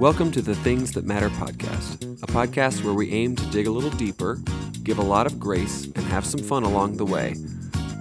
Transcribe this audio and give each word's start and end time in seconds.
Welcome 0.00 0.30
to 0.32 0.40
the 0.40 0.54
Things 0.54 0.92
That 0.92 1.04
Matter 1.04 1.28
podcast, 1.28 2.22
a 2.22 2.26
podcast 2.26 2.82
where 2.82 2.94
we 2.94 3.12
aim 3.12 3.36
to 3.36 3.44
dig 3.50 3.66
a 3.66 3.70
little 3.70 3.90
deeper, 3.90 4.40
give 4.82 4.96
a 4.96 5.02
lot 5.02 5.26
of 5.26 5.38
grace, 5.38 5.84
and 5.84 5.98
have 6.06 6.24
some 6.24 6.40
fun 6.40 6.62
along 6.62 6.96
the 6.96 7.04
way. 7.04 7.34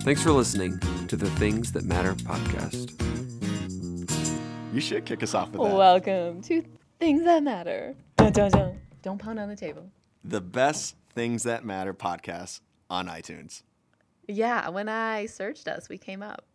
Thanks 0.04 0.24
for 0.24 0.32
listening 0.32 0.80
to 1.10 1.18
the 1.18 1.30
Things 1.32 1.74
That 1.74 1.84
Matter 1.84 2.14
podcast. 2.16 2.96
You 4.74 4.80
should 4.80 5.04
kick 5.04 5.22
us 5.24 5.34
off 5.34 5.50
with 5.50 5.62
that. 5.70 5.76
Welcome 5.76 6.42
to 6.44 6.64
Things 7.02 7.26
That 7.26 7.44
Matter. 7.44 7.98
Dun, 8.16 8.32
dun, 8.32 8.52
dun. 8.52 8.80
Don't 9.02 9.18
pound 9.18 9.38
on 9.38 9.50
the 9.50 9.58
table. 9.58 9.92
the 10.24 10.40
best 10.40 10.96
Things 11.14 11.44
That 11.44 11.66
Matter 11.66 11.94
podcast 11.94 12.62
on 12.90 13.08
iTunes. 13.08 13.64
Yeah, 14.26 14.70
when 14.70 14.88
I 14.88 15.26
searched 15.26 15.68
us, 15.68 15.90
we 15.90 15.98
came 15.98 16.24
up. 16.24 16.46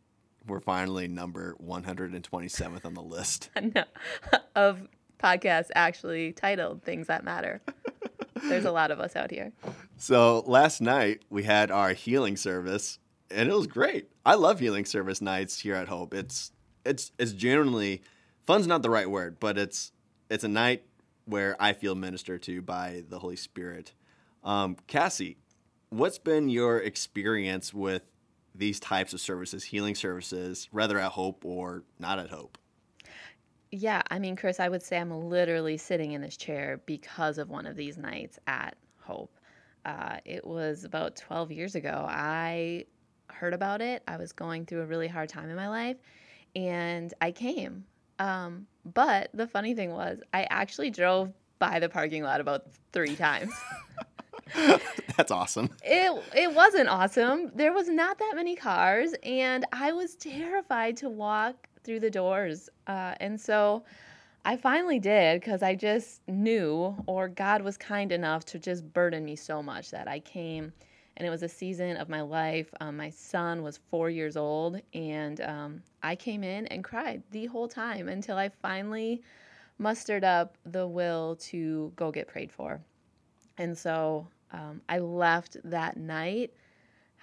We're 0.47 0.61
finally 0.61 1.07
number 1.07 1.55
127th 1.63 2.87
on 2.87 2.95
the 2.95 3.03
list. 3.03 3.51
No, 3.75 3.85
of 4.57 4.89
podcasts 5.25 5.71
actually 5.75 6.33
titled 6.33 6.83
Things 6.83 7.07
That 7.07 7.25
Matter. 7.25 7.63
There's 8.43 8.67
a 8.67 8.73
lot 8.73 8.91
of 8.91 9.01
us 9.01 9.17
out 9.17 9.31
here. 9.31 9.53
So 9.97 10.45
last 10.47 10.83
night 10.83 11.23
we 11.31 11.45
had 11.45 11.71
our 11.71 11.95
healing 11.95 12.37
service, 12.37 12.99
and 13.31 13.49
it 13.49 13.55
was 13.55 13.67
great. 13.67 14.11
I 14.27 14.35
love 14.35 14.61
healing 14.61 14.85
service 14.85 15.23
nights 15.23 15.61
here 15.61 15.77
at 15.77 15.89
Hope. 15.89 16.13
It's 16.13 16.53
it's 16.85 17.13
it's 17.19 17.33
genuinely 17.33 18.03
fun's 18.43 18.67
not 18.67 18.83
the 18.83 18.91
right 18.91 19.09
word, 19.09 19.39
but 19.41 19.57
it's 19.57 19.93
it's 20.29 20.45
a 20.45 20.49
night 20.49 20.85
where 21.25 21.57
I 21.59 21.73
feel 21.73 21.95
ministered 21.95 22.43
to 22.43 22.61
by 22.61 23.05
the 23.09 23.21
Holy 23.21 23.37
Spirit. 23.37 23.95
Um, 24.43 24.77
Cassie, 24.87 25.39
what's 25.89 26.19
been 26.19 26.51
your 26.51 26.79
experience 26.79 27.73
with 27.73 28.03
these 28.55 28.79
types 28.79 29.15
of 29.15 29.21
services, 29.21 29.65
healing 29.65 29.95
services, 29.95 30.69
whether 30.71 30.99
at 30.99 31.13
Hope 31.13 31.47
or 31.47 31.85
not 31.99 32.19
at 32.19 32.29
Hope? 32.29 32.59
Yeah, 33.77 34.03
I 34.09 34.21
mean, 34.21 34.37
Chris, 34.37 34.61
I 34.61 34.69
would 34.69 34.85
say 34.85 34.99
I'm 34.99 35.11
literally 35.29 35.79
sitting 35.79 36.13
in 36.13 36.23
this 36.23 36.37
chair 36.37 36.81
because 36.87 37.39
of 37.39 37.51
one 37.51 37.67
of 37.67 37.75
these 37.75 37.99
nights 37.99 38.39
at 38.47 38.77
Hope. 39.01 39.37
Uh, 39.85 40.19
it 40.25 40.47
was 40.47 40.85
about 40.85 41.17
12 41.17 41.51
years 41.51 41.75
ago. 41.75 42.07
I 42.09 42.85
heard 43.27 43.53
about 43.53 43.81
it. 43.81 44.05
I 44.07 44.17
was 44.17 44.31
going 44.31 44.65
through 44.65 44.83
a 44.83 44.87
really 44.87 45.09
hard 45.09 45.29
time 45.29 45.51
in 45.51 45.57
my 45.57 45.69
life, 45.69 45.97
and 46.55 47.13
I 47.21 47.33
came. 47.33 47.85
Um, 48.21 48.69
but 48.95 49.31
the 49.35 49.49
funny 49.49 49.75
thing 49.75 49.91
was, 49.91 50.21
I 50.33 50.47
actually 50.51 50.91
drove 50.91 51.33
by 51.59 51.81
the 51.81 51.89
parking 51.89 52.23
lot 52.23 52.41
about 52.41 52.67
three 52.93 53.17
times. 53.17 53.53
That's 55.17 55.33
awesome. 55.33 55.71
It 55.83 56.23
it 56.33 56.55
wasn't 56.55 56.89
awesome. 56.89 57.51
There 57.57 57.73
was 57.73 57.89
not 57.89 58.21
that 58.21 58.35
many 58.37 58.55
cars, 58.55 59.15
and 59.25 59.67
I 59.73 59.91
was 59.91 60.15
terrified 60.15 60.99
to 60.99 61.09
walk 61.09 61.67
through 61.85 62.01
the 62.01 62.11
doors. 62.11 62.69
Uh, 62.87 63.15
and 63.21 63.41
so 63.41 63.85
I 64.45 64.57
finally 64.57 64.99
did 64.99 65.41
because 65.41 65.63
I 65.63 65.75
just 65.75 66.21
knew, 66.29 66.97
or 67.07 67.29
God 67.29 67.63
was 67.63 67.77
kind 67.77 68.13
enough 68.13 68.45
to 68.47 68.59
just 68.59 68.93
burden 68.93 69.25
me 69.25 69.37
so 69.37 69.63
much 69.63 69.91
that 69.91 70.09
I 70.09 70.21
came. 70.21 70.73
And 71.17 71.27
it 71.27 71.31
was 71.31 71.45
a 71.45 71.49
season 71.49 71.97
of 71.97 72.09
my 72.09 72.21
life. 72.21 72.69
Um, 72.81 72.97
my 72.97 73.09
son 73.11 73.63
was 73.63 73.79
four 73.89 74.11
years 74.11 74.37
old, 74.37 74.81
and 74.93 75.41
um, 75.43 75.83
I 76.03 76.17
came 76.17 76.43
in 76.43 76.67
and 76.67 76.83
cried 76.83 77.23
the 77.31 77.47
whole 77.47 77.69
time 77.69 78.09
until 78.09 78.37
I 78.37 78.49
finally 78.49 79.23
mustered 79.79 80.25
up 80.25 80.59
the 80.67 80.87
will 80.87 81.37
to 81.37 81.93
go 81.95 82.11
get 82.11 82.27
prayed 82.27 82.51
for. 82.51 82.81
And 83.59 83.79
so 83.79 84.27
um, 84.53 84.81
I 84.89 84.99
left 84.99 85.57
that 85.65 85.97
night 85.97 86.53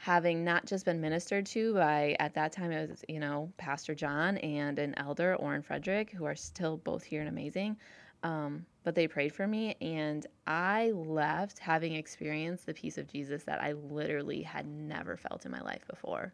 having 0.01 0.43
not 0.43 0.65
just 0.65 0.83
been 0.83 0.99
ministered 0.99 1.45
to 1.45 1.75
by, 1.75 2.15
at 2.19 2.33
that 2.33 2.51
time, 2.51 2.71
it 2.71 2.89
was, 2.89 3.05
you 3.07 3.19
know, 3.19 3.53
Pastor 3.57 3.93
John 3.93 4.37
and 4.37 4.79
an 4.79 4.95
elder, 4.97 5.35
Orrin 5.35 5.61
Frederick, 5.61 6.09
who 6.09 6.25
are 6.25 6.35
still 6.35 6.77
both 6.77 7.03
here 7.03 7.19
and 7.19 7.29
amazing. 7.29 7.77
Um, 8.23 8.65
but 8.83 8.95
they 8.95 9.07
prayed 9.07 9.31
for 9.31 9.45
me, 9.45 9.75
and 9.79 10.25
I 10.47 10.89
left 10.95 11.59
having 11.59 11.93
experienced 11.93 12.65
the 12.65 12.73
peace 12.73 12.97
of 12.97 13.07
Jesus 13.07 13.43
that 13.43 13.61
I 13.61 13.73
literally 13.73 14.41
had 14.41 14.65
never 14.65 15.17
felt 15.17 15.45
in 15.45 15.51
my 15.51 15.61
life 15.61 15.85
before. 15.87 16.33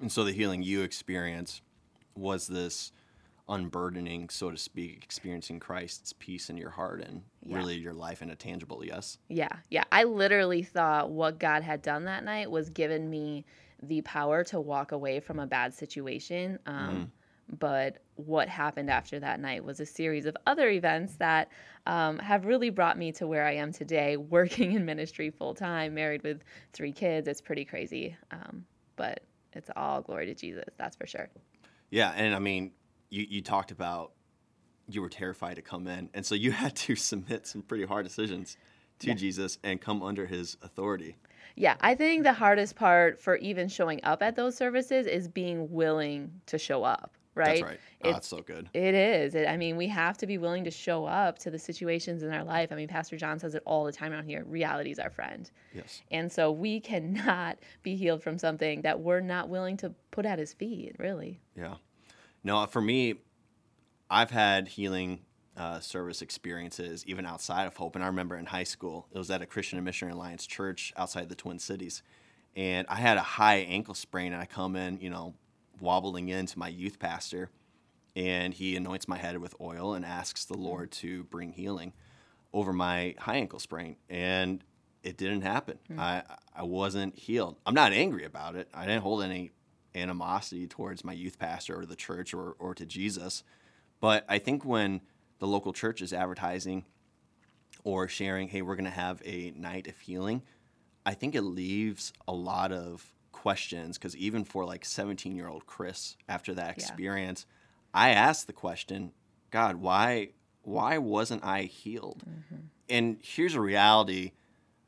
And 0.00 0.10
so 0.10 0.24
the 0.24 0.32
healing 0.32 0.64
you 0.64 0.82
experienced 0.82 1.62
was 2.16 2.48
this 2.48 2.90
unburdening, 3.48 4.28
so 4.30 4.50
to 4.50 4.56
speak, 4.56 5.02
experiencing 5.04 5.60
Christ's 5.60 6.12
peace 6.14 6.48
in 6.50 6.56
your 6.56 6.70
heart 6.70 7.00
and 7.02 7.22
Yeah. 7.42 7.58
really 7.58 7.76
your 7.76 7.92
life 7.92 8.22
in 8.22 8.30
a 8.30 8.36
tangible 8.36 8.84
yes. 8.84 9.18
Yeah, 9.28 9.56
yeah. 9.70 9.84
I 9.92 10.04
literally 10.04 10.62
thought 10.62 11.10
what 11.10 11.38
God 11.38 11.62
had 11.62 11.82
done 11.82 12.04
that 12.04 12.24
night 12.24 12.50
was 12.50 12.70
given 12.70 13.10
me 13.10 13.44
the 13.82 14.00
power 14.02 14.44
to 14.44 14.58
walk 14.60 14.92
away 14.92 15.20
from 15.20 15.38
a 15.38 15.46
bad 15.46 15.74
situation. 15.74 16.58
Um, 16.66 17.12
But 17.58 17.98
what 18.14 18.48
happened 18.48 18.88
after 18.88 19.20
that 19.20 19.38
night 19.38 19.62
was 19.62 19.78
a 19.78 19.84
series 19.84 20.24
of 20.24 20.34
other 20.46 20.70
events 20.70 21.16
that 21.16 21.50
um, 21.84 22.18
have 22.20 22.46
really 22.46 22.70
brought 22.70 22.96
me 22.96 23.12
to 23.12 23.26
where 23.26 23.44
I 23.44 23.56
am 23.56 23.70
today, 23.70 24.16
working 24.56 24.72
in 24.72 24.86
ministry 24.86 25.28
full 25.28 25.52
time, 25.52 25.92
married 25.92 26.22
with 26.22 26.42
three 26.72 26.92
kids. 26.92 27.28
It's 27.28 27.42
pretty 27.42 27.66
crazy. 27.66 28.16
Um, 28.30 28.64
but 28.96 29.24
it's 29.52 29.68
all 29.76 30.00
glory 30.00 30.24
to 30.24 30.34
Jesus, 30.34 30.64
that's 30.78 30.96
for 30.96 31.06
sure. 31.06 31.28
Yeah, 31.90 32.12
and 32.16 32.34
I 32.34 32.38
mean, 32.38 32.72
you, 33.14 33.26
you 33.30 33.42
talked 33.42 33.70
about 33.70 34.12
you 34.88 35.00
were 35.00 35.08
terrified 35.08 35.56
to 35.56 35.62
come 35.62 35.86
in, 35.86 36.10
and 36.14 36.26
so 36.26 36.34
you 36.34 36.50
had 36.62 36.74
to 36.76 36.96
submit 36.96 37.46
some 37.46 37.62
pretty 37.62 37.84
hard 37.84 38.04
decisions 38.04 38.56
to 39.00 39.14
Jesus 39.14 39.58
and 39.62 39.80
come 39.80 40.02
under 40.02 40.26
his 40.26 40.56
authority. 40.62 41.16
Yeah, 41.56 41.76
I 41.80 41.94
think 41.94 42.24
the 42.24 42.32
hardest 42.32 42.74
part 42.74 43.20
for 43.20 43.36
even 43.36 43.68
showing 43.68 44.00
up 44.02 44.22
at 44.22 44.34
those 44.34 44.56
services 44.56 45.06
is 45.06 45.28
being 45.28 45.70
willing 45.70 46.40
to 46.46 46.58
show 46.58 46.82
up, 46.84 47.12
right? 47.34 47.60
That's 47.60 47.62
right. 47.62 47.80
Oh, 48.02 48.08
It's- 48.08 48.14
that's 48.16 48.26
so 48.28 48.40
good. 48.40 48.68
It 48.72 48.94
is. 48.94 49.34
It, 49.34 49.46
I 49.46 49.56
mean, 49.56 49.76
we 49.76 49.86
have 49.88 50.16
to 50.18 50.26
be 50.26 50.38
willing 50.38 50.64
to 50.64 50.70
show 50.70 51.04
up 51.04 51.38
to 51.40 51.50
the 51.50 51.58
situations 51.58 52.22
in 52.22 52.32
our 52.32 52.44
life. 52.44 52.72
I 52.72 52.76
mean, 52.76 52.88
Pastor 52.88 53.16
John 53.16 53.38
says 53.38 53.54
it 53.54 53.62
all 53.66 53.84
the 53.84 53.92
time 53.92 54.12
around 54.12 54.24
here 54.24 54.44
reality 54.44 54.90
is 54.90 54.98
our 54.98 55.10
friend. 55.10 55.48
Yes. 55.74 56.02
And 56.10 56.30
so 56.32 56.50
we 56.50 56.80
cannot 56.80 57.58
be 57.82 57.94
healed 57.94 58.22
from 58.22 58.38
something 58.38 58.82
that 58.82 59.00
we're 59.00 59.20
not 59.20 59.48
willing 59.48 59.76
to 59.78 59.90
put 60.10 60.26
at 60.26 60.38
his 60.38 60.52
feet, 60.54 60.96
really. 60.98 61.40
Yeah. 61.56 61.74
No, 62.44 62.64
for 62.66 62.82
me, 62.82 63.14
I've 64.10 64.30
had 64.30 64.68
healing 64.68 65.20
uh, 65.56 65.80
service 65.80 66.20
experiences 66.20 67.04
even 67.06 67.24
outside 67.24 67.66
of 67.66 67.76
Hope. 67.76 67.94
And 67.94 68.04
I 68.04 68.08
remember 68.08 68.36
in 68.36 68.46
high 68.46 68.64
school, 68.64 69.06
it 69.12 69.18
was 69.18 69.30
at 69.30 69.40
a 69.40 69.46
Christian 69.46 69.78
and 69.78 69.84
Missionary 69.84 70.14
Alliance 70.14 70.46
church 70.46 70.92
outside 70.96 71.28
the 71.28 71.34
Twin 71.34 71.58
Cities. 71.58 72.02
And 72.54 72.86
I 72.88 72.96
had 72.96 73.16
a 73.16 73.22
high 73.22 73.56
ankle 73.56 73.94
sprain, 73.94 74.32
and 74.32 74.40
I 74.40 74.46
come 74.46 74.76
in, 74.76 75.00
you 75.00 75.10
know, 75.10 75.34
wobbling 75.80 76.28
into 76.28 76.58
my 76.58 76.68
youth 76.68 76.98
pastor, 76.98 77.50
and 78.14 78.54
he 78.54 78.76
anoints 78.76 79.08
my 79.08 79.16
head 79.16 79.38
with 79.38 79.54
oil 79.60 79.94
and 79.94 80.04
asks 80.04 80.44
the 80.44 80.56
Lord 80.56 80.92
to 80.92 81.24
bring 81.24 81.52
healing 81.52 81.92
over 82.52 82.72
my 82.72 83.16
high 83.18 83.36
ankle 83.36 83.58
sprain. 83.58 83.96
And 84.08 84.62
it 85.02 85.16
didn't 85.16 85.42
happen. 85.42 85.78
I, 85.98 86.22
I 86.54 86.62
wasn't 86.62 87.18
healed. 87.18 87.56
I'm 87.66 87.74
not 87.74 87.92
angry 87.92 88.24
about 88.24 88.54
it. 88.54 88.68
I 88.72 88.86
didn't 88.86 89.02
hold 89.02 89.24
any 89.24 89.50
animosity 89.94 90.66
towards 90.66 91.04
my 91.04 91.12
youth 91.12 91.38
pastor 91.38 91.78
or 91.78 91.86
the 91.86 91.96
church 91.96 92.34
or, 92.34 92.56
or 92.58 92.74
to 92.74 92.84
Jesus. 92.86 93.42
But 94.00 94.24
I 94.28 94.38
think 94.38 94.64
when 94.64 95.00
the 95.38 95.46
local 95.46 95.72
church 95.72 96.02
is 96.02 96.12
advertising 96.12 96.84
or 97.84 98.08
sharing, 98.08 98.48
hey, 98.48 98.62
we're 98.62 98.76
going 98.76 98.84
to 98.84 98.90
have 98.90 99.22
a 99.24 99.52
night 99.56 99.86
of 99.86 99.98
healing, 99.98 100.42
I 101.06 101.14
think 101.14 101.34
it 101.34 101.42
leaves 101.42 102.12
a 102.26 102.32
lot 102.32 102.72
of 102.72 103.12
questions 103.32 103.98
because 103.98 104.16
even 104.16 104.44
for 104.44 104.64
like 104.64 104.84
17 104.84 105.34
year 105.36 105.48
old 105.48 105.66
Chris, 105.66 106.16
after 106.28 106.54
that 106.54 106.76
Yeah. 106.78 106.84
experience, 106.84 107.46
I 107.92 108.10
asked 108.10 108.46
the 108.46 108.52
question, 108.52 109.12
God, 109.50 109.76
why, 109.76 110.30
why 110.62 110.98
wasn't 110.98 111.44
I 111.44 111.62
healed? 111.62 112.24
Mm-hmm. 112.28 112.66
And 112.88 113.18
here's 113.22 113.54
a 113.54 113.60
reality 113.60 114.32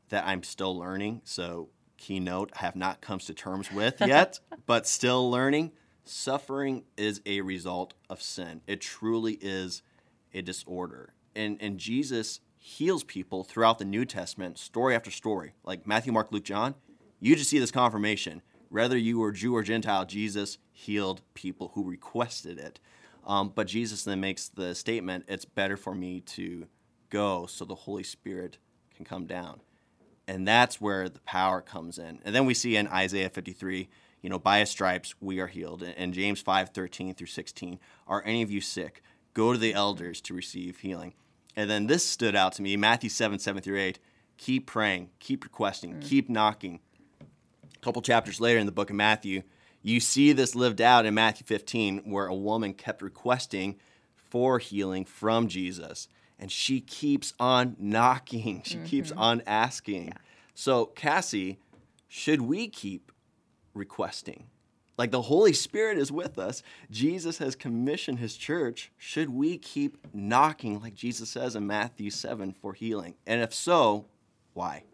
that 0.09 0.27
I'm 0.27 0.43
still 0.43 0.77
learning. 0.77 1.23
So, 1.25 1.69
keynote, 1.97 2.53
I 2.57 2.61
have 2.61 2.77
not 2.77 3.01
come 3.01 3.19
to 3.19 3.35
terms 3.35 3.73
with 3.73 4.01
yet, 4.01 4.41
but 4.67 4.87
still 4.87 5.31
learning. 5.31 5.73
Suffering 6.05 6.85
is 6.97 7.21
a 7.27 7.41
result 7.41 7.95
of 8.09 8.23
sin. 8.23 8.61
It 8.67 8.81
truly 8.81 9.39
is 9.41 9.83
a 10.33 10.43
disorder. 10.43 11.15
And, 11.35 11.59
and 11.61 11.79
Jesus 11.79 12.41
heals 12.57 13.05
people 13.05 13.45
throughout 13.45 13.79
the 13.79 13.85
New 13.85 14.05
Testament, 14.05 14.59
story 14.59 14.95
after 14.95 15.11
story, 15.11 15.53
like 15.65 15.87
Matthew, 15.87 16.13
Mark, 16.13 16.33
Luke, 16.33 16.45
John. 16.45 16.75
You 17.21 17.37
just 17.37 17.51
see 17.51 17.59
this 17.59 17.71
confirmation. 17.71 18.43
Whether 18.69 18.97
you 18.97 19.19
were 19.19 19.33
Jew 19.33 19.55
or 19.55 19.63
Gentile, 19.63 20.05
Jesus 20.05 20.59
healed 20.73 21.23
people 21.35 21.73
who 21.75 21.89
requested 21.89 22.59
it. 22.59 22.81
Um, 23.25 23.53
but 23.55 23.67
Jesus 23.67 24.05
then 24.05 24.21
makes 24.21 24.49
the 24.49 24.75
statement, 24.75 25.25
it's 25.29 25.45
better 25.45 25.77
for 25.77 25.95
me 25.95 26.21
to 26.21 26.67
go 27.11 27.47
so 27.47 27.65
the 27.65 27.75
Holy 27.75 28.03
Spirit 28.03 28.59
can 28.95 29.05
come 29.05 29.27
down. 29.27 29.61
And 30.29 30.47
that's 30.47 30.81
where 30.81 31.09
the 31.09 31.21
power 31.21 31.61
comes 31.61 31.99
in. 31.99 32.21
And 32.25 32.35
then 32.35 32.47
we 32.47 32.55
see 32.55 32.77
in 32.77 32.89
Isaiah 32.89 33.31
53, 33.31 33.89
you 34.23 34.31
know, 34.31 34.39
by 34.39 34.59
his 34.59 34.71
stripes 34.71 35.15
we 35.21 35.39
are 35.39 35.47
healed. 35.47 35.83
And 35.83 36.13
James 36.13 36.41
5, 36.41 36.71
13 36.71 37.15
through 37.15 37.29
16, 37.29 37.79
are 38.09 38.23
any 38.25 38.43
of 38.43 38.51
you 38.51 38.61
sick? 38.61 39.03
Go 39.35 39.53
to 39.53 39.59
the 39.59 39.75
elders 39.75 40.21
to 40.23 40.35
receive 40.35 40.79
healing. 40.79 41.15
And 41.55 41.71
then 41.71 41.87
this 41.87 42.05
stood 42.05 42.35
out 42.35 42.53
to 42.55 42.63
me, 42.63 42.77
Matthew 42.77 43.09
7, 43.09 43.39
7 43.39 43.63
through 43.63 43.81
8. 43.81 43.99
Keep 44.37 44.67
praying, 44.67 45.11
keep 45.19 45.45
requesting, 45.45 45.95
mm. 45.95 46.03
keep 46.03 46.29
knocking. 46.29 46.81
A 47.21 47.79
couple 47.79 48.03
chapters 48.03 48.41
later 48.41 48.59
in 48.59 48.67
the 48.67 48.73
book 48.73 48.91
of 48.91 48.97
Matthew, 48.97 49.43
you 49.83 50.01
see 50.01 50.33
this 50.33 50.55
lived 50.55 50.81
out 50.81 51.07
in 51.07 51.15
Matthew 51.15 51.47
15, 51.47 51.99
where 52.05 52.27
a 52.27 52.35
woman 52.35 52.75
kept 52.75 53.01
requesting 53.01 53.77
for 54.15 54.59
healing 54.59 55.05
from 55.05 55.49
Jesus. 55.49 56.09
And 56.39 56.51
she 56.51 56.81
keeps 56.81 57.33
on 57.39 57.77
knocking. 57.79 58.63
She 58.65 58.79
keeps 58.79 59.11
mm-hmm. 59.11 59.21
on 59.21 59.43
asking. 59.47 60.13
So, 60.55 60.87
Cassie, 60.87 61.59
should 62.09 62.43
we 62.43 62.69
keep 62.69 63.13
requesting? 63.75 64.45
Like 64.99 65.11
the 65.11 65.23
Holy 65.23 65.53
Spirit 65.53 65.99
is 65.99 66.11
with 66.11 66.39
us. 66.39 66.63
Jesus 66.91 67.39
has 67.39 67.55
commissioned 67.55 68.19
his 68.19 68.37
church. 68.37 68.91
Should 68.97 69.31
we 69.31 69.59
keep 69.59 69.99
knocking, 70.15 70.81
like 70.81 70.95
Jesus 70.95 71.29
says 71.29 71.55
in 71.55 71.67
Matthew 71.67 72.11
7, 72.11 72.55
for 72.55 72.73
healing? 72.73 73.15
And 73.27 73.43
if 73.43 73.53
so, 73.53 74.07
why? 74.55 74.85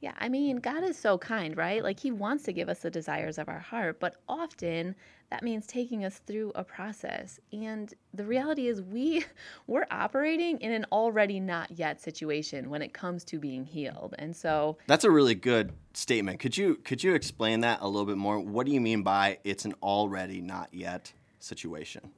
Yeah, 0.00 0.12
I 0.18 0.28
mean, 0.28 0.58
God 0.58 0.84
is 0.84 0.98
so 0.98 1.16
kind, 1.16 1.56
right? 1.56 1.82
Like, 1.82 1.98
He 1.98 2.10
wants 2.10 2.44
to 2.44 2.52
give 2.52 2.68
us 2.68 2.80
the 2.80 2.90
desires 2.90 3.38
of 3.38 3.48
our 3.48 3.58
heart, 3.58 3.98
but 3.98 4.16
often 4.28 4.94
that 5.30 5.42
means 5.42 5.66
taking 5.66 6.04
us 6.04 6.18
through 6.26 6.52
a 6.54 6.62
process. 6.62 7.40
And 7.52 7.92
the 8.14 8.24
reality 8.24 8.68
is, 8.68 8.82
we 8.82 9.24
we're 9.66 9.86
operating 9.90 10.58
in 10.58 10.72
an 10.72 10.86
already 10.92 11.40
not 11.40 11.70
yet 11.70 12.00
situation 12.00 12.68
when 12.70 12.82
it 12.82 12.92
comes 12.92 13.24
to 13.24 13.38
being 13.38 13.64
healed. 13.64 14.14
And 14.18 14.36
so, 14.36 14.76
That's 14.86 15.04
a 15.04 15.10
really 15.10 15.34
good 15.34 15.72
statement. 15.94 16.40
Could 16.40 16.56
you 16.56 16.76
could 16.76 17.02
you 17.02 17.14
explain 17.14 17.60
that 17.60 17.80
a 17.80 17.88
little 17.88 18.06
bit 18.06 18.18
more? 18.18 18.38
What 18.38 18.66
do 18.66 18.72
you 18.72 18.80
mean 18.80 19.02
by 19.02 19.38
it's 19.44 19.64
an 19.64 19.74
already 19.82 20.40
not 20.40 20.72
yet 20.72 21.12
situation? 21.40 22.10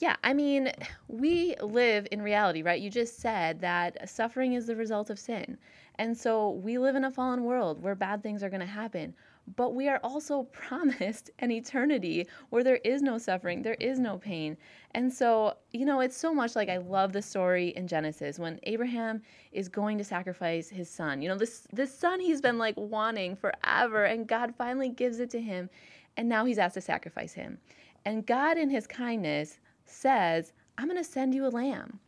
Yeah, 0.00 0.16
I 0.24 0.32
mean, 0.32 0.72
we 1.08 1.54
live 1.60 2.08
in 2.10 2.22
reality, 2.22 2.62
right? 2.62 2.80
You 2.80 2.88
just 2.88 3.18
said 3.18 3.60
that 3.60 4.08
suffering 4.08 4.54
is 4.54 4.66
the 4.66 4.74
result 4.74 5.10
of 5.10 5.18
sin. 5.18 5.58
And 5.96 6.16
so 6.16 6.52
we 6.52 6.78
live 6.78 6.96
in 6.96 7.04
a 7.04 7.10
fallen 7.10 7.44
world 7.44 7.82
where 7.82 7.94
bad 7.94 8.22
things 8.22 8.42
are 8.42 8.48
going 8.48 8.60
to 8.60 8.66
happen. 8.66 9.14
But 9.56 9.74
we 9.74 9.90
are 9.90 10.00
also 10.02 10.44
promised 10.52 11.28
an 11.40 11.50
eternity 11.50 12.26
where 12.48 12.64
there 12.64 12.80
is 12.82 13.02
no 13.02 13.18
suffering, 13.18 13.60
there 13.60 13.76
is 13.78 13.98
no 13.98 14.16
pain. 14.16 14.56
And 14.92 15.12
so, 15.12 15.58
you 15.72 15.84
know, 15.84 16.00
it's 16.00 16.16
so 16.16 16.32
much 16.32 16.56
like 16.56 16.70
I 16.70 16.78
love 16.78 17.12
the 17.12 17.20
story 17.20 17.68
in 17.76 17.86
Genesis 17.86 18.38
when 18.38 18.58
Abraham 18.62 19.20
is 19.52 19.68
going 19.68 19.98
to 19.98 20.04
sacrifice 20.04 20.70
his 20.70 20.88
son. 20.88 21.20
You 21.20 21.28
know, 21.28 21.36
this 21.36 21.66
this 21.74 21.94
son 21.94 22.20
he's 22.20 22.40
been 22.40 22.56
like 22.56 22.74
wanting 22.78 23.36
forever 23.36 24.04
and 24.04 24.26
God 24.26 24.54
finally 24.56 24.88
gives 24.88 25.20
it 25.20 25.28
to 25.30 25.40
him 25.40 25.68
and 26.16 26.26
now 26.26 26.46
he's 26.46 26.58
asked 26.58 26.74
to 26.74 26.80
sacrifice 26.80 27.34
him. 27.34 27.58
And 28.06 28.24
God 28.26 28.56
in 28.56 28.70
his 28.70 28.86
kindness 28.86 29.58
says, 29.90 30.52
"I'm 30.78 30.86
going 30.86 30.96
to 30.96 31.04
send 31.04 31.34
you 31.34 31.46
a 31.46 31.48
lamb." 31.48 32.00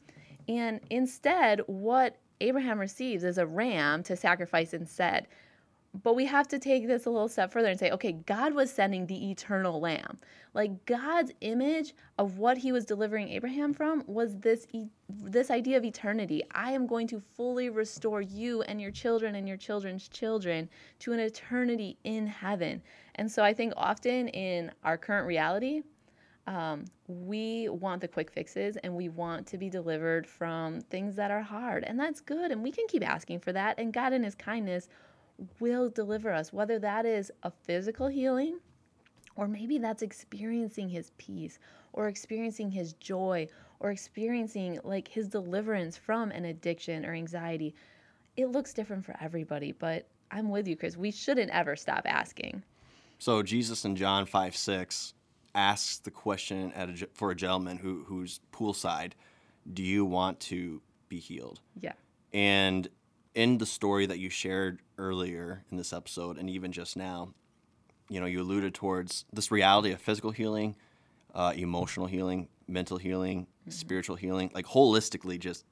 And 0.49 0.81
instead, 0.91 1.61
what 1.67 2.17
Abraham 2.41 2.79
receives 2.79 3.25
is 3.25 3.39
a 3.39 3.47
ram 3.47 4.03
to 4.05 4.17
sacrifice 4.17 4.75
instead. 4.75 5.29
But 6.03 6.17
we 6.17 6.25
have 6.25 6.49
to 6.49 6.59
take 6.59 6.87
this 6.87 7.05
a 7.05 7.11
little 7.11 7.29
step 7.29 7.53
further 7.53 7.69
and 7.69 7.79
say, 7.79 7.91
okay, 7.91 8.13
God 8.13 8.55
was 8.55 8.73
sending 8.73 9.07
the 9.07 9.31
eternal 9.31 9.79
lamb. 9.79 10.19
Like 10.55 10.87
God's 10.87 11.33
image 11.43 11.93
of 12.17 12.39
what 12.39 12.57
he 12.57 12.73
was 12.73 12.87
delivering 12.87 13.29
Abraham 13.29 13.75
from 13.75 14.03
was 14.07 14.39
this 14.39 14.67
e- 14.73 14.89
this 15.11 15.51
idea 15.51 15.77
of 15.77 15.85
eternity. 15.85 16.43
I 16.53 16.73
am 16.73 16.87
going 16.87 17.07
to 17.09 17.21
fully 17.21 17.69
restore 17.69 18.23
you 18.23 18.63
and 18.63 18.81
your 18.81 18.91
children 18.91 19.35
and 19.35 19.47
your 19.47 19.59
children's 19.59 20.09
children 20.09 20.71
to 21.01 21.13
an 21.13 21.21
eternity 21.21 21.99
in 22.05 22.27
heaven. 22.27 22.83
And 23.17 23.31
so 23.31 23.45
I 23.45 23.53
think 23.53 23.75
often 23.77 24.29
in 24.29 24.73
our 24.85 24.97
current 24.97 25.27
reality, 25.27 25.83
um, 26.47 26.85
we 27.07 27.69
want 27.69 28.01
the 28.01 28.09
quick 28.09 28.31
fixes 28.31 28.77
and 28.79 28.95
we 28.95 29.09
want 29.09 29.47
to 29.49 29.59
be 29.59 29.71
delivered 29.71 30.27
from 30.27 30.81
things 30.81 31.15
that 31.17 31.31
are 31.31 31.43
hard. 31.43 31.85
And 31.85 31.99
that's 31.99 32.21
good. 32.21 32.51
And 32.51 32.63
we 32.63 32.73
can 32.73 32.87
keep 32.89 33.07
asking 33.09 33.41
for 33.41 33.53
that. 33.53 33.79
And 33.79 33.93
God, 33.93 34.13
in 34.13 34.25
His 34.25 34.35
kindness, 34.35 34.89
will 35.61 35.89
deliver 35.89 36.33
us, 36.33 36.53
whether 36.53 36.79
that 36.81 37.07
is 37.07 37.31
a 37.43 37.51
physical 37.51 38.09
healing 38.09 38.59
or 39.37 39.49
maybe 39.49 39.79
that's 39.79 40.03
experiencing 40.03 40.89
His 40.89 41.13
peace 41.17 41.59
or 41.93 42.09
experiencing 42.09 42.71
His 42.71 42.95
joy 42.95 43.47
or 43.81 43.91
experiencing 43.91 44.81
like 44.83 45.09
His 45.09 45.29
deliverance 45.29 45.97
from 45.97 46.33
an 46.33 46.47
addiction 46.47 47.07
or 47.07 47.15
anxiety. 47.15 47.75
It 48.37 48.47
looks 48.47 48.73
different 48.73 49.05
for 49.05 49.17
everybody, 49.21 49.73
but 49.73 50.09
I'm 50.31 50.51
with 50.51 50.67
you, 50.67 50.77
Chris. 50.77 50.97
We 50.97 51.11
shouldn't 51.13 51.51
ever 51.51 51.77
stop 51.77 52.03
asking. 52.07 52.63
So 53.19 53.43
Jesus 53.43 53.85
in 53.85 53.95
John 53.95 54.27
5 54.27 54.57
6 54.57 55.15
asks 55.55 55.99
the 55.99 56.11
question 56.11 56.73
at 56.73 56.89
a, 56.89 57.09
for 57.13 57.31
a 57.31 57.35
gentleman 57.35 57.79
who, 57.79 58.05
who's 58.07 58.41
poolside 58.53 59.13
Do 59.73 59.83
you 59.83 60.05
want 60.05 60.41
to 60.41 60.81
be 61.09 61.19
healed? 61.19 61.61
Yeah. 61.81 61.93
And 62.33 62.89
in 63.35 63.59
the 63.59 63.67
story 63.67 64.07
that 64.07 64.19
you 64.19 64.31
shared 64.31 64.81
earlier 64.99 65.65
in 65.71 65.77
this 65.77 65.93
episode, 65.93 66.39
and 66.39 66.49
even 66.51 66.73
just 66.73 66.97
now, 66.97 67.35
you 68.09 68.21
know, 68.21 68.27
you 68.27 68.41
alluded 68.41 68.75
towards 68.75 69.25
this 69.33 69.51
reality 69.51 69.93
of 69.93 70.01
physical 70.01 70.31
healing, 70.31 70.77
uh, 71.35 71.53
emotional 71.57 72.07
healing, 72.07 72.49
mental 72.69 72.99
healing, 72.99 73.47
spiritual 73.69 74.17
healing, 74.17 74.51
like 74.55 74.67
holistically, 74.67 75.39
just 75.39 75.65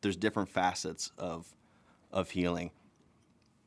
there's 0.00 0.16
different 0.16 0.48
facets 0.48 1.12
of 1.18 1.46
of 2.12 2.30
healing. 2.30 2.70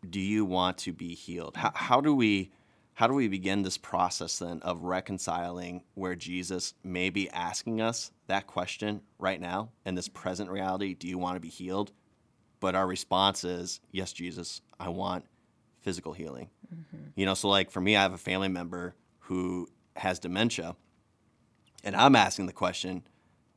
Do 0.10 0.20
you 0.20 0.46
want 0.46 0.78
to 0.80 0.94
be 0.94 1.14
healed? 1.14 1.58
How, 1.58 1.72
how 1.76 2.02
do 2.02 2.16
we 2.16 2.52
how 3.00 3.08
do 3.08 3.14
we 3.14 3.30
begin 3.30 3.64
this 3.64 3.78
process 3.78 4.40
then 4.40 4.60
of 4.62 4.84
reconciling 4.84 5.82
where 5.94 6.16
Jesus 6.16 6.74
may 6.84 7.10
be 7.10 7.30
asking 7.30 7.80
us 7.80 8.12
that 8.28 8.46
question 8.46 9.00
right 9.18 9.40
now 9.40 9.70
in 9.86 9.96
this 9.96 10.10
present 10.10 10.50
reality? 10.50 10.96
Do 10.96 11.08
you 11.08 11.18
want 11.18 11.38
to 11.38 11.40
be 11.40 11.48
healed? 11.48 11.94
But 12.60 12.76
our 12.76 12.86
response 12.86 13.46
is, 13.46 13.80
yes, 13.94 14.12
Jesus, 14.12 14.60
I 14.82 14.90
want 14.90 15.24
physical 15.80 16.12
healing. 16.12 16.50
Mm-hmm. 16.76 16.98
You 17.16 17.26
know, 17.26 17.36
so 17.36 17.48
like 17.48 17.72
for 17.72 17.80
me, 17.80 17.96
I 17.96 18.02
have 18.02 18.12
a 18.12 18.18
family 18.18 18.50
member 18.50 18.96
who 19.20 19.70
has 19.96 20.20
dementia, 20.20 20.76
and 21.86 21.96
I'm 21.96 22.18
asking 22.18 22.48
the 22.48 22.52
question, 22.52 23.04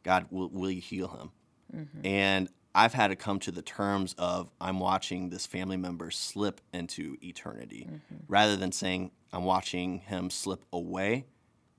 God, 0.04 0.26
will, 0.30 0.50
will 0.50 0.70
you 0.70 0.80
heal 0.80 1.08
him? 1.08 1.30
Mm-hmm. 1.76 2.06
And 2.06 2.48
I've 2.74 2.94
had 2.94 3.08
to 3.08 3.16
come 3.16 3.38
to 3.40 3.50
the 3.50 3.62
terms 3.62 4.14
of 4.19 4.50
I'm 4.60 4.80
watching 4.80 5.28
this 5.30 5.46
family 5.46 5.76
member 5.76 6.10
slip 6.10 6.60
into 6.72 7.16
eternity 7.22 7.86
mm-hmm. 7.86 8.16
rather 8.28 8.56
than 8.56 8.72
saying 8.72 9.10
I'm 9.32 9.44
watching 9.44 9.98
him 9.98 10.30
slip 10.30 10.64
away 10.72 11.26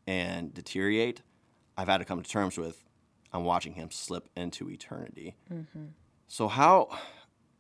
and 0.06 0.54
deteriorate. 0.54 1.22
I've 1.78 1.88
had 1.88 1.98
to 1.98 2.06
come 2.06 2.22
to 2.22 2.30
terms 2.30 2.58
with 2.58 2.84
I'm 3.32 3.46
watching 3.46 3.74
him 3.74 3.90
slip 3.90 4.30
into 4.36 4.70
eternity. 4.70 5.36
Mm-hmm. 5.52 5.86
So 6.28 6.48
how 6.48 6.90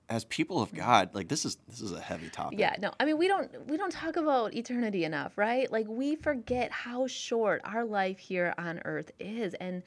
as 0.09 0.25
people 0.25 0.61
of 0.61 0.71
mm. 0.71 0.77
God, 0.77 1.09
like 1.13 1.27
this 1.27 1.45
is 1.45 1.57
this 1.67 1.81
is 1.81 1.91
a 1.91 1.99
heavy 1.99 2.29
topic. 2.29 2.59
Yeah, 2.59 2.75
no. 2.79 2.91
I 2.99 3.05
mean, 3.05 3.17
we 3.17 3.27
don't 3.27 3.49
we 3.67 3.77
don't 3.77 3.91
talk 3.91 4.15
about 4.15 4.53
eternity 4.53 5.05
enough, 5.05 5.37
right? 5.37 5.71
Like 5.71 5.87
we 5.87 6.15
forget 6.15 6.71
how 6.71 7.07
short 7.07 7.61
our 7.63 7.83
life 7.85 8.19
here 8.19 8.53
on 8.57 8.81
earth 8.85 9.11
is. 9.19 9.53
And 9.55 9.81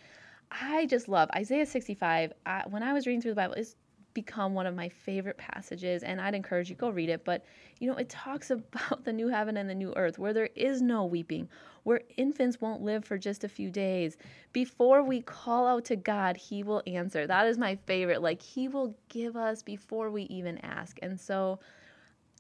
I 0.51 0.87
just 0.87 1.09
love 1.09 1.29
Isaiah 1.35 1.67
65. 1.67 2.33
I, 2.45 2.63
when 2.69 2.83
I 2.83 2.93
was 2.93 3.07
reading 3.07 3.21
through 3.21 3.33
the 3.33 3.37
Bible, 3.37 3.55
it's 3.55 3.77
become 4.17 4.55
one 4.55 4.67
of 4.67 4.75
my 4.75 4.89
favorite 4.89 5.37
passages 5.37 6.03
and 6.03 6.19
I'd 6.21 6.35
encourage 6.35 6.71
you 6.71 6.75
go 6.75 6.89
read 6.89 7.11
it, 7.11 7.23
but 7.25 7.45
you 7.79 7.91
know, 7.91 7.97
it 7.99 8.09
talks 8.09 8.51
about 8.51 9.05
the 9.05 9.13
new 9.13 9.29
heaven 9.29 9.59
and 9.59 9.69
the 9.69 9.75
new 9.75 9.93
earth 9.95 10.19
where 10.19 10.33
there 10.33 10.49
is 10.57 10.81
no 10.81 11.05
weeping, 11.05 11.49
where 11.83 12.01
infants 12.17 12.61
won't 12.61 12.83
live 12.83 13.05
for 13.05 13.19
just 13.19 13.45
a 13.45 13.49
few 13.49 13.71
days. 13.71 14.17
Before 14.53 15.03
we 15.03 15.21
call 15.21 15.67
out 15.67 15.85
to 15.87 15.97
God, 15.97 16.39
he 16.39 16.63
will 16.63 16.83
answer. 16.87 17.27
That 17.27 17.47
is 17.47 17.59
my 17.59 17.77
favorite. 17.87 18.23
Like 18.23 18.41
he 18.41 18.69
will 18.69 18.97
give 19.11 19.37
us 19.37 19.63
before 19.63 20.11
we 20.11 20.23
even 20.23 20.59
ask. 20.65 20.99
And 21.03 21.21
so 21.21 21.61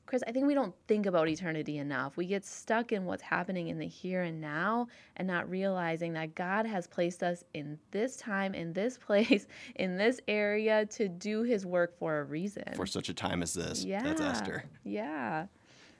Chris, 0.07 0.23
I 0.27 0.31
think 0.31 0.47
we 0.47 0.55
don't 0.55 0.75
think 0.87 1.07
about 1.07 1.29
eternity 1.29 1.79
enough. 1.79 2.17
We 2.17 2.27
get 2.27 2.45
stuck 2.45 2.93
in 2.93 3.05
what's 3.05 3.23
happening 3.23 3.69
in 3.69 3.79
the 3.79 3.89
here 3.89 4.23
and 4.23 4.41
now 4.41 4.87
and 5.17 5.27
not 5.27 5.51
realizing 5.51 6.13
that 6.13 6.37
God 6.37 6.65
has 6.65 6.87
placed 6.87 7.25
us 7.25 7.43
in 7.55 7.79
this 7.91 8.17
time, 8.17 8.55
in 8.55 8.73
this 8.73 8.97
place, 9.07 9.47
in 9.75 9.97
this 9.97 10.21
area 10.29 10.87
to 10.87 11.09
do 11.09 11.43
his 11.43 11.67
work 11.67 11.99
for 11.99 12.21
a 12.21 12.25
reason. 12.25 12.65
For 12.77 12.87
such 12.87 13.09
a 13.09 13.15
time 13.15 13.43
as 13.43 13.53
this. 13.53 13.85
yeah. 13.85 14.03
That's 14.03 14.21
Esther. 14.21 14.65
Yeah. 14.85 15.47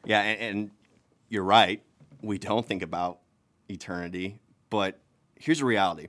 Yeah, 0.05 0.23
and, 0.23 0.41
and 0.41 0.71
you're 1.29 1.43
right. 1.43 1.83
We 2.23 2.39
don't 2.39 2.65
think 2.65 2.83
about 2.83 3.19
eternity, 3.69 4.39
but 4.71 5.01
here's 5.35 5.59
the 5.59 5.65
reality. 5.65 6.07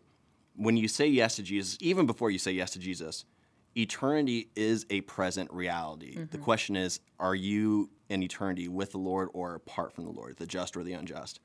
When 0.56 0.78
you 0.78 0.88
say 0.88 1.08
yes 1.08 1.36
to 1.38 1.44
Jesus, 1.44 1.78
even 1.82 2.06
before 2.06 2.30
you 2.30 2.38
say 2.38 2.52
yes 2.52 2.72
to 2.72 2.80
Jesus, 2.80 3.26
eternity 3.78 4.50
is 4.56 4.86
a 4.90 5.02
present 5.02 5.52
reality. 5.52 6.16
The 6.16 6.22
mm-hmm. 6.22 6.42
question 6.42 6.76
is, 6.76 7.00
are 7.20 7.36
you 7.36 7.90
in 8.10 8.24
eternity 8.24 8.68
with 8.68 8.92
the 8.92 8.98
Lord 8.98 9.30
or 9.34 9.56
apart 9.56 9.94
from 9.94 10.06
the 10.06 10.12
Lord, 10.12 10.38
the 10.38 10.48
just 10.48 10.76
or 10.76 10.84
the 10.84 10.94
unjust? 10.94 11.40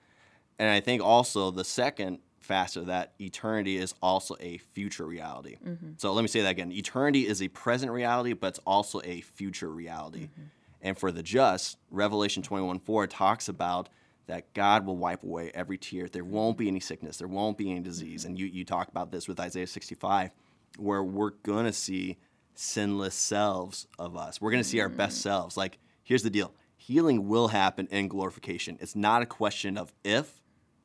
And 0.59 0.71
I 0.71 0.81
think 0.81 1.03
also 1.03 1.51
the 1.51 1.65
second 1.65 2.21
facet 2.41 2.83
of 2.83 2.87
that 2.87 3.13
eternity 3.21 3.77
is 3.77 3.95
also 4.03 4.37
a 4.41 4.59
future 4.59 5.07
reality. 5.07 5.57
Mm-hmm. 5.65 5.93
So 5.97 6.13
let 6.13 6.23
me 6.23 6.29
say 6.29 6.43
that 6.43 6.51
again. 6.51 6.73
Eternity 6.73 7.27
is 7.27 7.43
a 7.43 7.49
present 7.49 7.93
reality, 7.93 8.33
but 8.33 8.49
it's 8.49 8.61
also 8.67 9.01
a 9.05 9.21
future 9.21 9.71
reality. 9.71 10.25
Mm-hmm. 10.25 10.43
And 10.83 10.99
for 10.99 11.13
the 11.13 11.23
just, 11.23 11.79
Revelation 11.91 12.43
21 12.43 12.81
4 12.81 13.07
talks 13.07 13.49
about 13.49 13.89
that 14.27 14.53
God 14.55 14.87
will 14.87 14.97
wipe 14.97 15.23
away 15.23 15.51
every 15.55 15.79
tear. 15.79 16.09
There 16.09 16.25
won't 16.25 16.57
be 16.57 16.69
any 16.69 16.81
sickness, 16.81 17.19
there 17.19 17.29
won't 17.29 17.57
be 17.57 17.71
any 17.71 17.81
disease. 17.81 18.25
And 18.25 18.39
you, 18.39 18.47
you 18.47 18.65
talk 18.65 18.89
about 18.89 19.11
this 19.11 19.29
with 19.29 19.39
Isaiah 19.39 19.67
65, 19.67 20.31
where 20.79 21.03
we're 21.03 21.31
going 21.43 21.65
to 21.65 21.73
see 21.73 22.19
sinless 22.55 23.15
selves 23.15 23.87
of 23.99 24.17
us. 24.17 24.41
We're 24.41 24.51
going 24.51 24.63
to 24.63 24.69
see 24.69 24.81
our 24.81 24.89
best 24.89 25.19
mm. 25.19 25.23
selves. 25.23 25.57
Like, 25.57 25.79
here's 26.03 26.23
the 26.23 26.31
deal 26.31 26.53
healing 26.77 27.29
will 27.29 27.49
happen 27.49 27.87
in 27.91 28.09
glorification. 28.09 28.77
It's 28.81 28.97
not 28.97 29.23
a 29.23 29.27
question 29.27 29.79
of 29.79 29.93
if, 30.03 30.41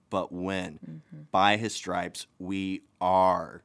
but 0.10 0.32
when. 0.32 0.74
Mm-hmm. 0.74 1.22
By 1.32 1.58
his 1.58 1.74
stripes, 1.74 2.28
we 2.38 2.84
are 3.02 3.64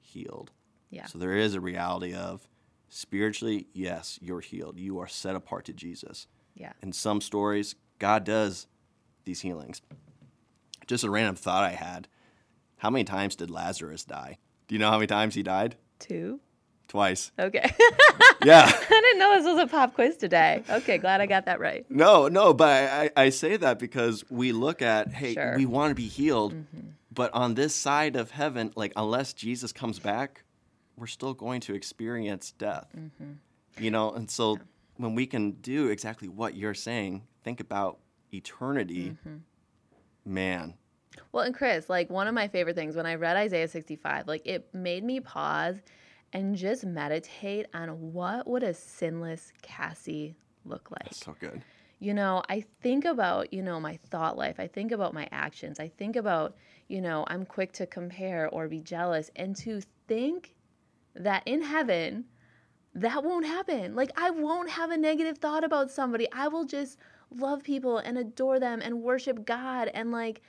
healed. 0.00 0.50
Yeah. 0.90 1.06
So 1.06 1.18
there 1.18 1.36
is 1.36 1.54
a 1.54 1.60
reality 1.60 2.14
of 2.14 2.48
spiritually, 2.88 3.66
yes, 3.72 4.18
you're 4.22 4.40
healed. 4.40 4.78
You 4.78 4.98
are 4.98 5.08
set 5.08 5.36
apart 5.36 5.66
to 5.66 5.72
Jesus. 5.72 6.26
Yeah. 6.54 6.72
In 6.82 6.92
some 6.92 7.20
stories, 7.20 7.74
God 7.98 8.24
does 8.24 8.66
these 9.24 9.40
healings. 9.40 9.82
Just 10.86 11.04
a 11.04 11.10
random 11.10 11.36
thought 11.36 11.64
I 11.64 11.72
had. 11.72 12.08
How 12.78 12.90
many 12.90 13.04
times 13.04 13.36
did 13.36 13.50
Lazarus 13.50 14.04
die? 14.04 14.38
Do 14.68 14.74
you 14.74 14.78
know 14.78 14.90
how 14.90 14.96
many 14.98 15.06
times 15.06 15.34
he 15.34 15.42
died? 15.42 15.76
Two. 15.98 16.40
Twice. 16.88 17.32
Okay. 17.38 17.70
Yeah. 18.44 18.64
I 18.70 19.00
didn't 19.00 19.18
know 19.20 19.34
this 19.38 19.46
was 19.54 19.58
a 19.62 19.66
pop 19.66 19.94
quiz 19.94 20.18
today. 20.18 20.62
Okay, 20.68 20.98
glad 20.98 21.22
I 21.22 21.26
got 21.26 21.46
that 21.46 21.60
right. 21.60 21.86
No, 21.90 22.28
no, 22.28 22.52
but 22.52 22.90
I, 22.90 23.10
I 23.16 23.30
say 23.30 23.56
that 23.56 23.78
because 23.78 24.22
we 24.30 24.52
look 24.52 24.82
at, 24.82 25.10
hey, 25.14 25.32
Sure. 25.32 25.42
Mm-hmm. 25.44 25.56
we 25.56 25.64
want 25.64 25.92
to 25.92 25.94
be 25.94 26.08
healed, 26.08 26.54
but 27.10 27.32
on 27.32 27.54
this 27.54 27.74
side 27.74 28.16
of 28.16 28.32
heaven, 28.32 28.70
like 28.76 28.92
unless 28.96 29.32
Jesus 29.32 29.72
comes 29.72 29.98
back, 29.98 30.44
we're 30.98 31.06
still 31.06 31.32
going 31.32 31.62
to 31.62 31.74
experience 31.74 32.52
death. 32.52 32.86
Mm-hmm. 32.94 33.82
You 33.82 33.90
know, 33.90 34.10
and 34.12 34.30
so 34.30 34.58
when 34.98 35.14
we 35.14 35.26
can 35.26 35.52
do 35.52 35.88
exactly 35.88 36.28
what 36.28 36.54
you're 36.54 36.74
saying, 36.74 37.22
think 37.44 37.60
about 37.60 37.98
eternity, 38.30 39.16
Mm-hmm. 39.26 39.36
man. 40.26 40.74
Well, 41.32 41.44
and 41.44 41.54
Chris, 41.54 41.88
like 41.88 42.10
one 42.10 42.26
of 42.26 42.34
my 42.34 42.48
favorite 42.48 42.76
things 42.76 42.96
when 42.96 43.06
I 43.06 43.14
read 43.14 43.36
Isaiah 43.36 43.68
65, 43.68 44.26
like 44.28 44.42
it 44.44 44.68
made 44.72 45.04
me 45.04 45.20
pause 45.20 45.76
and 46.32 46.56
just 46.56 46.84
meditate 46.84 47.66
on 47.74 48.12
what 48.12 48.46
would 48.48 48.62
a 48.62 48.74
sinless 48.74 49.52
Cassie 49.62 50.36
look 50.64 50.90
like. 50.90 51.04
That's 51.04 51.24
so 51.24 51.36
good. 51.38 51.62
You 52.00 52.12
know, 52.12 52.42
I 52.48 52.64
think 52.82 53.04
about, 53.04 53.52
you 53.52 53.62
know, 53.62 53.80
my 53.80 53.98
thought 54.10 54.36
life. 54.36 54.56
I 54.58 54.66
think 54.66 54.92
about 54.92 55.14
my 55.14 55.28
actions. 55.30 55.78
I 55.78 55.88
think 55.88 56.16
about, 56.16 56.56
you 56.88 57.00
know, 57.00 57.24
I'm 57.28 57.46
quick 57.46 57.72
to 57.74 57.86
compare 57.86 58.48
or 58.48 58.68
be 58.68 58.80
jealous 58.80 59.30
and 59.36 59.56
to 59.56 59.80
think 60.06 60.54
that 61.14 61.42
in 61.46 61.62
heaven 61.62 62.24
that 62.94 63.24
won't 63.24 63.46
happen. 63.46 63.94
Like 63.94 64.10
I 64.16 64.30
won't 64.30 64.70
have 64.70 64.90
a 64.90 64.96
negative 64.96 65.38
thought 65.38 65.64
about 65.64 65.90
somebody. 65.90 66.28
I 66.32 66.48
will 66.48 66.64
just 66.64 66.98
love 67.30 67.62
people 67.62 67.98
and 67.98 68.18
adore 68.18 68.60
them 68.60 68.80
and 68.82 69.02
worship 69.02 69.44
God 69.44 69.90
and 69.94 70.12
like 70.12 70.42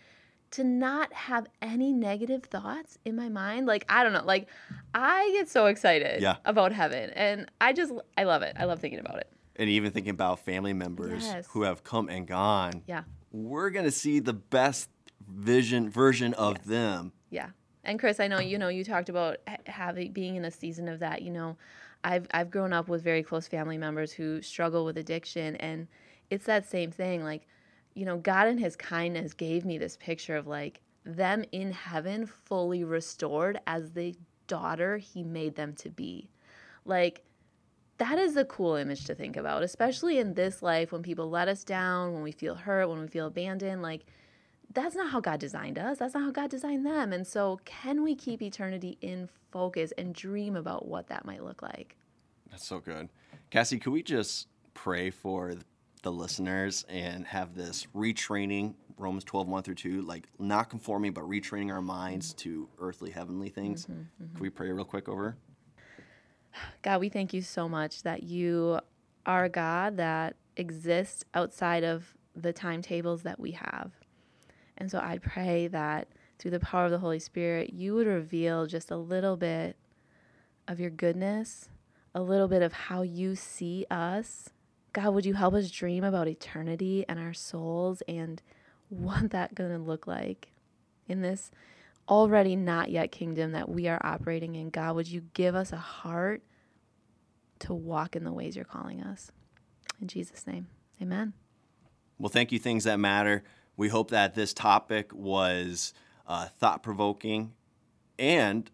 to 0.55 0.63
not 0.63 1.11
have 1.13 1.47
any 1.61 1.91
negative 1.93 2.43
thoughts 2.43 2.97
in 3.05 3.15
my 3.15 3.29
mind. 3.29 3.65
Like 3.67 3.85
I 3.89 4.03
don't 4.03 4.13
know, 4.13 4.23
like 4.23 4.47
I 4.93 5.29
get 5.33 5.49
so 5.49 5.65
excited 5.67 6.21
Yeah. 6.21 6.37
about 6.45 6.71
heaven 6.71 7.09
and 7.11 7.49
I 7.61 7.73
just 7.73 7.91
I 8.17 8.23
love 8.23 8.41
it. 8.41 8.55
I 8.59 8.65
love 8.65 8.79
thinking 8.79 8.99
about 8.99 9.17
it. 9.17 9.29
And 9.57 9.69
even 9.69 9.91
thinking 9.91 10.11
about 10.11 10.39
family 10.39 10.73
members 10.73 11.23
Yes. 11.25 11.47
who 11.51 11.63
have 11.63 11.83
come 11.83 12.09
and 12.09 12.27
gone, 12.27 12.83
Yeah. 12.87 13.03
we're 13.31 13.69
going 13.69 13.85
to 13.85 13.91
see 13.91 14.19
the 14.19 14.33
best 14.33 14.89
vision 15.27 15.89
version 15.89 16.33
of 16.35 16.65
them. 16.65 17.11
Yeah. 17.29 17.49
And 17.83 17.99
Chris, 17.99 18.19
I 18.19 18.27
know 18.27 18.39
you 18.39 18.57
know 18.57 18.67
you 18.69 18.83
talked 18.83 19.09
about 19.09 19.37
having 19.67 20.11
being 20.11 20.35
in 20.35 20.45
a 20.45 20.51
season 20.51 20.87
of 20.87 20.99
that. 20.99 21.21
You 21.21 21.31
know, 21.31 21.57
I've 22.03 22.27
I've 22.31 22.49
grown 22.49 22.73
up 22.73 22.87
with 22.87 23.03
very 23.03 23.23
close 23.23 23.47
family 23.47 23.77
members 23.77 24.11
who 24.11 24.41
struggle 24.41 24.85
with 24.85 24.97
addiction, 24.97 25.55
and 25.57 25.87
it's 26.29 26.45
that 26.45 26.65
same 26.67 26.91
thing. 26.91 27.23
Like, 27.23 27.43
you 27.95 28.05
know, 28.05 28.17
God 28.17 28.47
in 28.47 28.57
His 28.57 28.75
kindness 28.75 29.33
gave 29.33 29.65
me 29.65 29.77
this 29.77 29.97
picture 29.97 30.35
of 30.35 30.45
like 30.45 30.81
them 31.05 31.43
in 31.51 31.71
heaven, 31.71 32.25
fully 32.25 32.83
restored 32.83 33.59
as 33.65 33.91
the 33.91 34.15
daughter 34.47 34.97
He 34.97 35.23
made 35.23 35.55
them 35.55 35.73
to 35.75 35.89
be. 35.89 36.29
Like, 36.83 37.23
that 37.97 38.19
is 38.19 38.35
a 38.35 38.45
cool 38.45 38.75
image 38.75 39.05
to 39.05 39.15
think 39.15 39.37
about, 39.37 39.63
especially 39.63 40.19
in 40.19 40.33
this 40.33 40.61
life 40.61 40.91
when 40.91 41.01
people 41.01 41.29
let 41.29 41.47
us 41.47 41.63
down, 41.63 42.13
when 42.13 42.23
we 42.23 42.31
feel 42.31 42.55
hurt, 42.55 42.89
when 42.89 42.99
we 42.99 43.07
feel 43.07 43.27
abandoned. 43.27 43.81
Like, 43.81 44.05
that's 44.73 44.95
not 44.95 45.11
how 45.11 45.21
God 45.21 45.39
designed 45.39 45.79
us. 45.79 45.99
That's 45.99 46.13
not 46.13 46.23
how 46.23 46.31
God 46.31 46.49
designed 46.49 46.85
them. 46.85 47.13
And 47.13 47.25
so, 47.25 47.59
can 47.63 48.03
we 48.03 48.13
keep 48.13 48.41
eternity 48.41 48.97
in 49.01 49.29
focus 49.51 49.93
and 49.97 50.13
dream 50.13 50.55
about 50.57 50.87
what 50.87 51.07
that 51.07 51.25
might 51.25 51.43
look 51.43 51.61
like? 51.61 51.95
That's 52.51 52.65
so 52.65 52.79
good. 52.79 53.09
Cassie, 53.49 53.79
could 53.79 53.93
we 53.93 54.03
just 54.03 54.47
pray 54.73 55.09
for 55.09 55.53
the 56.05 56.11
listeners 56.11 56.85
and 56.87 57.25
have 57.25 57.55
this 57.55 57.87
retraining, 57.95 58.75
Romans 58.95 59.23
12, 59.23 59.47
1 59.47 59.63
through 59.63 59.75
2, 59.75 60.01
like 60.03 60.27
not 60.37 60.69
conforming, 60.69 61.13
but 61.13 61.23
retraining 61.23 61.73
our 61.73 61.81
minds 61.81 62.35
to 62.35 62.69
earthly, 62.77 63.09
heavenly 63.09 63.49
things? 63.49 63.87
Mm-hmm, 63.87 64.01
mm-hmm. 64.01 64.33
Could 64.33 64.41
we 64.41 64.49
pray 64.51 64.71
real 64.71 64.85
quick 64.85 65.09
over? 65.09 65.35
God, 66.83 67.01
we 67.01 67.09
thank 67.09 67.33
you 67.33 67.41
so 67.41 67.67
much 67.67 68.03
that 68.03 68.21
you 68.21 68.79
are 69.25 69.45
a 69.45 69.49
God 69.49 69.97
that 69.97 70.35
exists 70.55 71.25
outside 71.33 71.83
of 71.83 72.15
the 72.35 72.53
timetables 72.53 73.23
that 73.23 73.39
we 73.39 73.51
have. 73.51 73.91
And 74.77 74.91
so 74.91 74.99
I 74.99 75.17
pray 75.17 75.67
that 75.69 76.07
through 76.37 76.51
the 76.51 76.59
power 76.59 76.85
of 76.85 76.91
the 76.91 76.99
Holy 76.99 77.19
Spirit, 77.19 77.73
you 77.73 77.95
would 77.95 78.05
reveal 78.05 78.67
just 78.67 78.91
a 78.91 78.97
little 78.97 79.37
bit 79.37 79.75
of 80.67 80.79
your 80.79 80.91
goodness, 80.91 81.69
a 82.13 82.21
little 82.21 82.47
bit 82.47 82.61
of 82.61 82.73
how 82.73 83.01
you 83.01 83.35
see 83.35 83.87
us. 83.89 84.49
God, 84.95 85.13
would 85.13 85.25
you 85.25 85.33
help 85.33 85.53
us 85.53 85.69
dream 85.69 86.05
about 86.05 86.29
eternity 86.29 87.03
and 87.09 87.19
our 87.19 87.33
souls 87.33 88.01
and 88.07 88.41
what 88.87 89.31
that 89.31 89.53
going 89.53 89.71
to 89.71 89.77
look 89.77 90.07
like 90.07 90.53
in 91.05 91.21
this 91.21 91.51
already 92.07 92.55
not 92.55 92.89
yet 92.89 93.11
kingdom 93.11 93.51
that 93.51 93.67
we 93.67 93.89
are 93.89 93.99
operating 94.05 94.55
in. 94.55 94.69
God, 94.69 94.95
would 94.95 95.07
you 95.09 95.23
give 95.33 95.53
us 95.53 95.73
a 95.73 95.77
heart 95.77 96.43
to 97.59 97.73
walk 97.73 98.15
in 98.15 98.23
the 98.23 98.31
ways 98.31 98.55
you're 98.55 98.63
calling 98.63 99.01
us? 99.01 99.31
In 99.99 100.07
Jesus' 100.07 100.47
name, 100.47 100.67
amen. 101.01 101.33
Well, 102.17 102.29
thank 102.29 102.53
you, 102.53 102.59
Things 102.59 102.85
That 102.85 102.97
Matter. 102.97 103.43
We 103.75 103.89
hope 103.89 104.11
that 104.11 104.33
this 104.33 104.53
topic 104.53 105.13
was 105.13 105.93
uh, 106.25 106.47
thought 106.57 106.83
provoking 106.83 107.51
and 108.17 108.71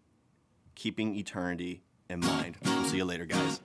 keeping 0.76 1.16
eternity 1.16 1.82
in 2.08 2.20
mind. 2.20 2.58
We'll 2.64 2.84
see 2.84 2.98
you 2.98 3.04
later, 3.04 3.26
guys. 3.26 3.60